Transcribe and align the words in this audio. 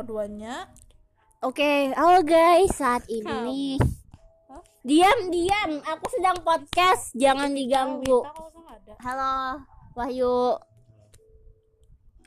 keduanya 0.00 0.64
Oke, 1.40 1.88
halo 1.96 2.20
guys, 2.20 2.72
saat 2.76 3.04
ini 3.08 3.80
Hah? 4.48 4.60
diam 4.84 5.32
diam, 5.32 5.80
aku 5.84 6.04
sedang 6.12 6.36
podcast, 6.44 7.16
jangan 7.16 7.48
diganggu. 7.52 8.24
Halo, 9.00 9.64
Wahyu. 9.96 10.60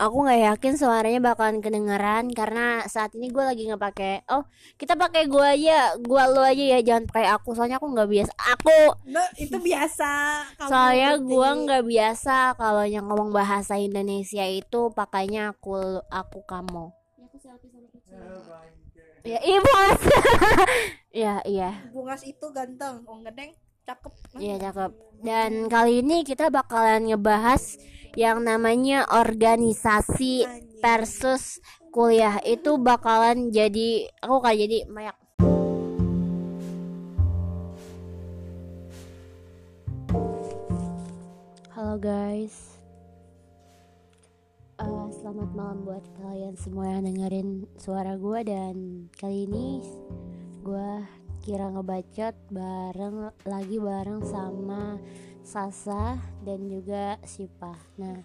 Aku 0.00 0.24
nggak 0.24 0.40
yakin 0.40 0.74
suaranya 0.80 1.20
bakalan 1.20 1.60
kedengeran 1.60 2.32
karena 2.32 2.88
saat 2.88 3.12
ini 3.12 3.28
gue 3.28 3.44
lagi 3.44 3.68
nggak 3.68 3.84
pakai. 3.92 4.14
Oh, 4.32 4.48
kita 4.80 4.96
pakai 4.96 5.28
gua 5.28 5.52
aja, 5.52 6.00
gua 6.00 6.24
lu 6.32 6.40
aja 6.40 6.64
ya, 6.64 6.80
jangan 6.80 7.04
pakai 7.12 7.28
aku. 7.28 7.52
Soalnya 7.52 7.76
aku 7.76 7.92
nggak 7.92 8.08
biasa. 8.08 8.32
Aku, 8.56 8.80
nah 9.04 9.28
itu 9.36 9.56
biasa 9.60 10.10
kamu 10.58 10.68
soalnya 10.72 11.10
gua 11.20 11.48
nggak 11.60 11.84
biasa 11.84 12.36
kalau 12.56 12.84
yang 12.88 13.04
ngomong 13.04 13.36
bahasa 13.36 13.76
Indonesia 13.76 14.48
itu 14.48 14.88
pakainya 14.96 15.52
aku, 15.52 16.00
aku 16.08 16.40
kamu. 16.48 17.03
Ya, 19.24 19.40
ibas. 19.40 20.00
ya, 21.24 21.34
iya. 21.48 21.70
bungas 21.88 22.20
itu 22.28 22.44
ganteng 22.52 23.00
oh 23.08 23.16
ngedeng 23.24 23.56
cakep 23.88 24.12
Iya 24.36 24.56
cakep. 24.68 24.92
Dan 25.24 25.72
kali 25.72 26.04
ini 26.04 26.20
kita 26.28 26.52
bakalan 26.52 27.08
ngebahas 27.08 27.80
yang 28.14 28.44
namanya 28.44 29.08
organisasi 29.08 30.44
versus 30.84 31.58
kuliah 31.88 32.42
itu 32.42 32.76
bakalan 32.76 33.48
jadi 33.48 34.10
aku 34.20 34.36
kayak 34.42 34.58
jadi 34.66 34.78
mayak. 34.90 35.16
Halo 41.74 41.96
guys. 41.96 42.73
Selamat 45.24 45.56
malam 45.56 45.88
buat 45.88 46.04
kalian 46.20 46.52
semua 46.52 46.84
yang 46.84 47.08
dengerin 47.08 47.64
suara 47.80 48.12
gue 48.12 48.44
dan 48.44 49.08
kali 49.16 49.48
ini 49.48 49.80
gue 50.60 50.90
kira 51.40 51.72
ngebacot 51.72 52.36
bareng 52.52 53.32
lagi 53.48 53.80
bareng 53.80 54.20
sama 54.20 55.00
Sasa 55.40 56.20
dan 56.44 56.68
juga 56.68 57.16
Sipa. 57.24 57.72
Nah, 57.96 58.20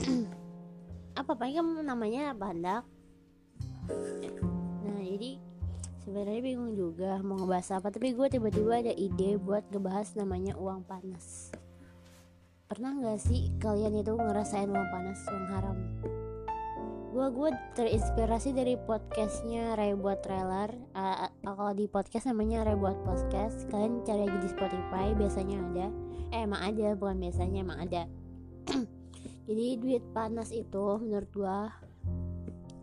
apa 1.20 1.32
paling 1.36 1.60
kamu 1.60 1.84
namanya 1.84 2.32
Bandak? 2.32 2.88
Nah, 4.80 5.00
jadi 5.04 5.36
sebenarnya 6.08 6.40
bingung 6.40 6.72
juga 6.72 7.20
mau 7.20 7.36
ngebahas 7.36 7.84
apa, 7.84 7.92
tapi 7.92 8.16
gue 8.16 8.32
tiba-tiba 8.32 8.80
ada 8.80 8.96
ide 8.96 9.36
buat 9.36 9.68
ngebahas 9.68 10.08
namanya 10.16 10.56
uang 10.56 10.88
panas. 10.88 11.52
Pernah 12.64 12.96
nggak 12.96 13.20
sih 13.20 13.52
kalian 13.60 14.00
itu 14.00 14.16
ngerasain 14.16 14.72
uang 14.72 14.88
panas 14.88 15.20
yang 15.28 15.46
haram? 15.52 15.76
Gue 17.12 17.28
gue 17.28 17.50
terinspirasi 17.76 18.56
dari 18.56 18.80
podcastnya 18.80 19.76
Ray 19.76 19.92
buat 19.92 20.24
trailer. 20.24 20.72
Uh, 20.96 21.28
kalau 21.44 21.76
di 21.76 21.84
podcast 21.84 22.24
namanya 22.24 22.64
Ray 22.64 22.80
buat 22.80 22.96
podcast. 23.04 23.68
Kalian 23.68 24.00
cari 24.08 24.24
aja 24.24 24.38
di 24.40 24.48
Spotify 24.48 25.12
biasanya 25.12 25.60
ada. 25.60 25.86
Eh 26.32 26.40
emang 26.48 26.64
ada 26.64 26.96
bukan 26.96 27.20
biasanya 27.20 27.58
emang 27.68 27.78
ada. 27.84 28.02
Jadi 29.46 29.66
duit 29.84 30.04
panas 30.16 30.48
itu 30.48 30.84
menurut 31.04 31.28
gua 31.36 31.68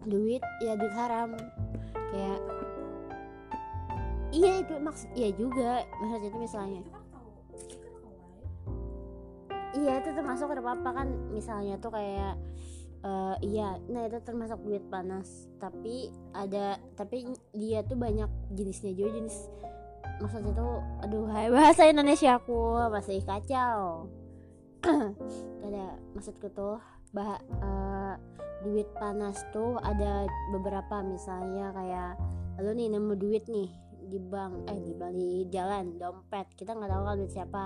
duit 0.06 0.46
ya 0.62 0.78
duit 0.78 0.94
haram 0.94 1.34
kayak 1.94 2.42
iya 4.34 4.66
itu 4.66 4.74
maksud 4.82 5.10
iya 5.14 5.30
juga 5.30 5.86
maksudnya 6.02 6.30
itu 6.34 6.40
misalnya 6.42 6.82
iya 9.82 9.98
itu 9.98 10.10
termasuk 10.14 10.54
ada 10.54 10.62
apa 10.62 10.90
kan 10.94 11.08
misalnya 11.34 11.82
tuh 11.82 11.90
kayak 11.90 12.38
eh, 13.02 13.36
iya 13.42 13.82
nah 13.90 14.06
itu 14.06 14.22
termasuk 14.22 14.62
duit 14.62 14.86
panas. 14.88 15.50
Tapi 15.58 16.14
ada 16.38 16.78
tapi 16.94 17.34
dia 17.58 17.82
tuh 17.82 17.98
banyak 17.98 18.30
jenisnya 18.54 18.94
juga 18.94 19.18
jenis 19.18 19.38
maksudnya 20.22 20.54
tuh 20.54 20.86
aduh 21.02 21.26
bahasa 21.58 21.90
Indonesia 21.90 22.38
aku 22.38 22.78
masih 22.94 23.26
kacau. 23.26 24.06
Ada 25.66 25.98
maksudku 26.14 26.50
tuh 26.54 26.78
bah 27.12 27.42
eh, 27.42 28.14
duit 28.62 28.88
panas 28.96 29.42
tuh 29.50 29.82
ada 29.82 30.30
beberapa 30.54 31.02
misalnya 31.02 31.74
kayak 31.74 32.14
lu 32.62 32.72
nih 32.78 32.94
nemu 32.94 33.14
duit 33.18 33.44
nih 33.50 33.74
di 34.06 34.22
bank 34.22 34.70
eh 34.70 34.80
di 34.80 34.94
bank 34.94 35.14
di 35.18 35.32
jalan 35.50 35.98
dompet. 35.98 36.48
Kita 36.54 36.78
nggak 36.78 36.90
tahu 36.90 37.02
kan 37.04 37.16
duit 37.18 37.34
siapa 37.34 37.64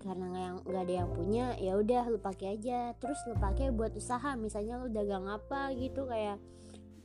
karena 0.00 0.24
nggak 0.32 0.44
yang 0.44 0.58
nggak 0.64 0.82
ada 0.88 0.94
yang 1.04 1.10
punya 1.12 1.46
ya 1.60 1.72
udah 1.76 2.02
lu 2.08 2.18
pakai 2.18 2.56
aja. 2.56 2.96
Terus 2.96 3.20
lu 3.28 3.36
pakai 3.36 3.70
buat 3.70 3.92
usaha 3.92 4.34
misalnya 4.34 4.80
lu 4.80 4.88
dagang 4.88 5.28
apa 5.28 5.70
gitu 5.76 6.08
kayak 6.08 6.40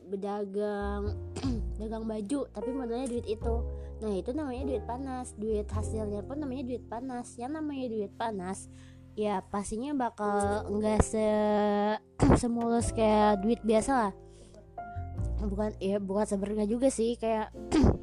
berdagang 0.06 1.12
dagang 1.80 2.04
baju 2.08 2.40
tapi 2.50 2.70
modalnya 2.72 3.08
duit 3.08 3.26
itu. 3.28 3.54
Nah 4.00 4.12
itu 4.16 4.30
namanya 4.32 4.64
duit 4.72 4.84
panas. 4.88 5.36
Duit 5.36 5.68
hasilnya 5.68 6.24
pun 6.24 6.40
namanya 6.40 6.64
duit 6.72 6.84
panas. 6.88 7.36
Yang 7.36 7.52
namanya 7.60 7.86
duit 7.92 8.12
panas 8.16 8.68
ya 9.16 9.40
pastinya 9.48 9.96
bakal 9.96 10.68
nggak 10.68 11.00
se 11.00 11.26
semulus 12.40 12.92
kayak 12.92 13.44
duit 13.44 13.60
biasa 13.64 13.92
lah. 13.92 14.12
Bukan 15.40 15.76
ya 15.80 16.00
bukan 16.00 16.24
sebenarnya 16.24 16.66
juga 16.68 16.88
sih 16.88 17.16
kayak 17.16 17.52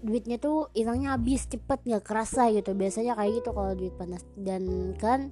duitnya 0.00 0.40
tuh 0.40 0.72
hilangnya 0.72 1.16
habis 1.16 1.44
cepet 1.48 1.84
nggak 1.84 2.04
kerasa 2.04 2.48
gitu. 2.52 2.72
Biasanya 2.72 3.16
kayak 3.16 3.32
gitu 3.42 3.50
kalau 3.52 3.72
duit 3.76 3.94
panas. 3.94 4.22
Dan 4.36 4.94
kan 4.96 5.30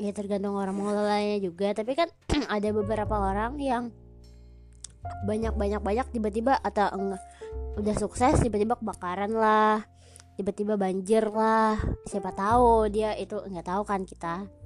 ya 0.00 0.10
tergantung 0.10 0.56
orang 0.56 0.74
mengelolanya 0.74 1.38
juga. 1.42 1.72
Tapi 1.76 1.92
kan 1.94 2.08
ada 2.56 2.68
beberapa 2.72 3.14
orang 3.14 3.60
yang 3.60 3.92
banyak 5.26 5.54
banyak 5.58 5.82
banyak 5.82 6.06
tiba-tiba 6.14 6.54
atau 6.62 6.86
enggak 6.94 7.22
udah 7.72 7.94
sukses 7.98 8.38
tiba-tiba 8.40 8.78
kebakaran 8.78 9.32
lah. 9.34 9.84
Tiba-tiba 10.38 10.80
banjir 10.80 11.28
lah. 11.28 11.76
Siapa 12.08 12.32
tahu 12.32 12.88
dia 12.88 13.12
itu 13.18 13.36
nggak 13.36 13.66
tahu 13.68 13.82
kan 13.84 14.08
kita 14.08 14.61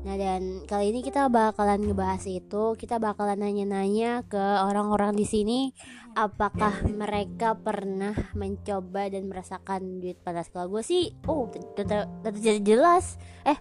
nah 0.00 0.16
dan 0.16 0.64
kali 0.64 0.96
ini 0.96 1.04
kita 1.04 1.28
bakalan 1.28 1.84
ngebahas 1.84 2.24
itu 2.24 2.72
kita 2.74 2.96
bakalan 2.96 3.36
nanya-nanya 3.36 4.24
ke 4.24 4.40
orang-orang 4.64 5.12
di 5.12 5.28
sini 5.28 5.76
apakah 6.14 6.82
mereka 6.90 7.54
pernah 7.54 8.14
mencoba 8.34 9.10
dan 9.10 9.30
merasakan 9.30 10.02
duit 10.02 10.18
panas? 10.22 10.50
Kalau 10.50 10.70
gue 10.70 10.82
sih 10.82 11.14
oh 11.26 11.46
tentu 11.50 11.86
tentu 11.86 12.38
jelas. 12.62 13.18
Eh 13.46 13.58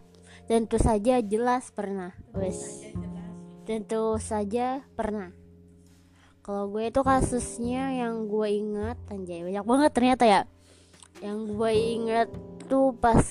tentu 0.50 0.81
saja 0.81 1.22
jelas 1.22 1.69
pernah. 1.73 2.13
Wes. 2.33 2.89
Tentu 3.66 4.17
saja 4.17 4.81
pernah. 4.97 5.33
Kalau 6.41 6.71
gue 6.73 6.89
itu 6.89 7.01
kasusnya 7.06 7.94
yang 7.94 8.25
gue 8.25 8.47
ingat 8.50 8.97
anjay 9.13 9.45
banyak 9.45 9.66
banget 9.66 9.91
ternyata 9.94 10.25
ya. 10.25 10.41
Yang 11.21 11.39
gue 11.53 11.71
ingat 11.75 12.27
tuh 12.66 12.95
pas 12.97 13.21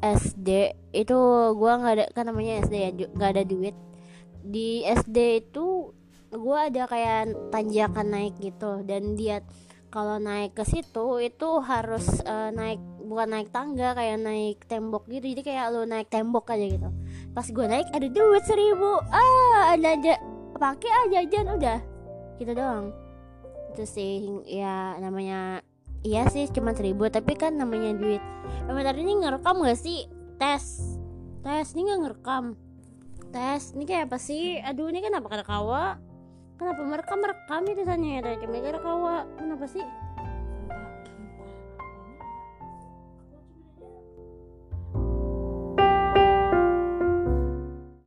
SD 0.00 0.48
itu 0.96 1.18
gue 1.54 1.72
nggak 1.72 1.94
ada 1.94 2.04
kan 2.16 2.24
namanya 2.28 2.64
SD 2.64 2.74
ya 2.74 2.90
nggak 2.92 3.30
ada 3.36 3.44
duit. 3.44 3.76
Di 4.40 4.84
SD 4.88 5.46
itu 5.46 5.92
gue 6.32 6.58
ada 6.58 6.88
kayak 6.88 7.52
tanjakan 7.52 8.06
naik 8.08 8.34
gitu. 8.40 8.80
Dan 8.84 9.14
dia 9.14 9.44
kalau 9.90 10.16
naik 10.22 10.56
ke 10.56 10.64
situ 10.64 11.20
itu 11.20 11.48
harus 11.60 12.22
eh, 12.24 12.50
naik 12.54 12.80
bukan 13.04 13.28
naik 13.28 13.48
tangga 13.50 13.92
kayak 13.92 14.18
naik 14.22 14.58
tembok 14.64 15.04
gitu. 15.10 15.36
Jadi 15.36 15.42
kayak 15.44 15.74
lu 15.74 15.84
naik 15.84 16.08
tembok 16.08 16.48
aja 16.48 16.66
gitu. 16.66 16.88
Pas 17.36 17.46
gue 17.46 17.66
naik 17.68 17.88
ada 17.92 18.08
duit 18.08 18.44
seribu. 18.48 19.04
Ah 19.12 19.76
ada 19.76 19.94
aja 19.94 20.16
pakai 20.56 20.90
aja 21.06 21.24
jajan 21.24 21.46
udah. 21.60 21.78
Gitu 22.40 22.52
doang. 22.56 22.94
Itu 23.74 23.84
sih 23.84 24.24
ya 24.48 24.96
namanya 24.98 25.60
iya 26.00 26.24
sih 26.32 26.48
cuma 26.48 26.72
seribu 26.72 27.08
tapi 27.12 27.36
kan 27.36 27.56
namanya 27.56 27.92
duit. 27.96 28.22
Eh, 28.68 28.72
bentar 28.72 28.96
ini 28.96 29.20
ngerekam 29.20 29.60
gak 29.60 29.78
sih? 29.78 30.08
Tes. 30.40 30.96
Tes 31.44 31.72
ini 31.76 31.88
nggak 31.88 32.00
ngerekam. 32.04 32.44
Tes 33.30 33.72
ini 33.76 33.84
kayak 33.84 34.08
apa 34.08 34.18
sih? 34.20 34.58
Aduh 34.60 34.88
ini 34.88 35.04
kenapa 35.04 35.28
kada 35.28 35.44
kawa? 35.44 36.00
Kenapa 36.60 36.84
merekam 36.84 37.24
merekam 37.24 37.62
itu 37.72 37.82
tanya 37.88 38.08
ya 38.16 38.20
tadi 38.20 38.44
kawa? 38.80 39.24
Kenapa 39.40 39.64
sih 39.64 39.80